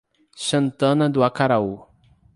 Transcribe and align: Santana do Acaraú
Santana 0.45 1.11
do 1.11 1.21
Acaraú 1.23 1.85